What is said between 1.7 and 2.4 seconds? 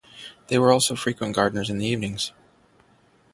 the evenings.